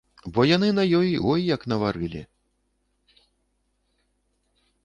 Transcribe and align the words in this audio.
Бо 0.35 0.45
яны 0.51 0.69
на 0.77 0.85
ёй 0.99 1.11
ой 1.33 1.41
як 1.55 1.61
наварылі. 1.73 2.21